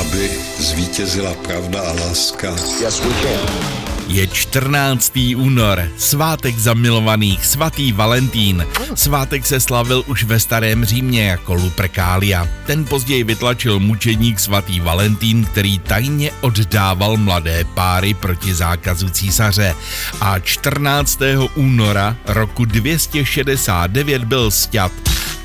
[0.00, 2.50] aby zvítězila pravda a láska.
[2.80, 3.78] Yes, we can.
[4.08, 5.12] Je 14.
[5.36, 8.66] únor, svátek zamilovaných, svatý Valentín.
[8.94, 12.48] Svátek se slavil už ve starém Římě jako Lupercalia.
[12.66, 19.74] Ten později vytlačil mučedník svatý Valentín, který tajně oddával mladé páry proti zákazu císaře.
[20.20, 21.18] A 14.
[21.54, 24.92] února roku 269 byl sťat.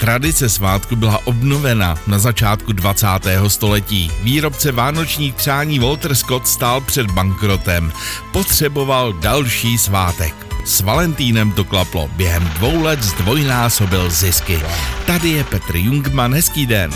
[0.04, 3.08] Tradice svátku byla obnovena na začátku 20.
[3.48, 4.12] století.
[4.24, 7.92] Výrobce vánočních přání Walter Scott stál před bankrotem.
[8.32, 10.36] Potřeboval další svátek.
[10.66, 12.10] S Valentínem to klaplo.
[12.16, 14.60] Během dvou let zdvojnásobil zisky.
[15.06, 16.92] Tady je Petr Jungman, hezký den.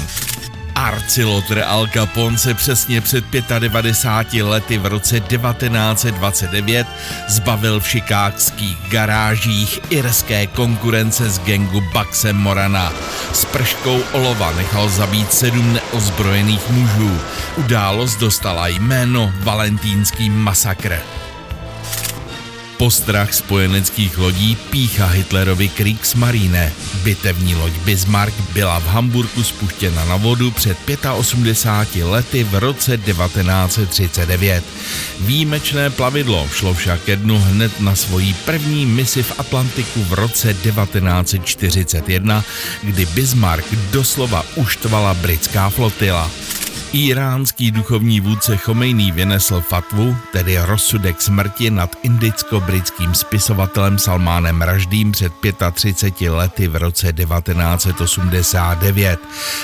[0.77, 3.25] Arcilotr Al Capone se přesně před
[3.59, 6.87] 95 lety v roce 1929
[7.27, 12.93] zbavil v šikákských garážích irské konkurence z gengu Baxe Morana.
[13.33, 17.19] S prškou olova nechal zabít sedm neozbrojených mužů.
[17.57, 20.99] Událost dostala jméno Valentínský masakr.
[22.77, 26.73] Postrach spojeneckých lodí pícha Hitlerovi Kriegsmarine.
[27.03, 30.77] Bitevní loď Bismarck byla v Hamburgu spuštěna na vodu před
[31.17, 34.63] 85 lety v roce 1939.
[35.19, 40.53] Výjimečné plavidlo šlo však ke dnu hned na svoji první misi v Atlantiku v roce
[40.53, 42.43] 1941,
[42.83, 46.29] kdy Bismarck doslova uštvala britská flotila.
[46.93, 55.33] Iránský duchovní vůdce Chomejný vynesl fatvu, tedy rozsudek smrti nad indicko-britským spisovatelem Salmánem Raždým před
[55.71, 59.19] 35 lety v roce 1989.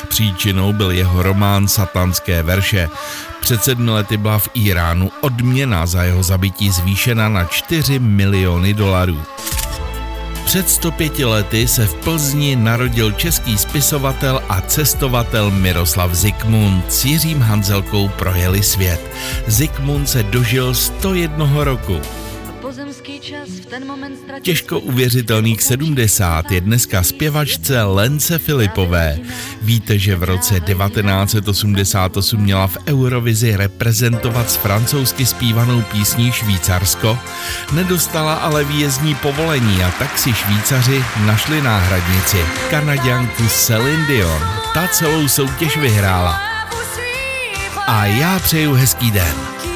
[0.07, 2.89] Příčinou byl jeho román Satanské verše.
[3.41, 9.21] Před sedmi lety byla v Iránu odměna za jeho zabití zvýšena na 4 miliony dolarů.
[10.53, 16.91] Před 105 lety se v Plzni narodil český spisovatel a cestovatel Miroslav Zikmund.
[16.91, 19.01] S Jiřím Hanzelkou projeli svět.
[19.47, 22.01] Zikmund se dožil 101 roku.
[24.41, 29.19] Těžko uvěřitelných 70 je dneska zpěvačce Lence Filipové.
[29.61, 37.19] Víte, že v roce 1988 měla v Eurovizi reprezentovat s francouzsky zpívanou písní Švýcarsko?
[37.73, 42.37] Nedostala ale výjezdní povolení a tak si Švýcaři našli náhradnici.
[42.69, 44.41] Kanaďanku Celine Dion.
[44.73, 46.41] Ta celou soutěž vyhrála.
[47.87, 49.72] A já přeju hezký den.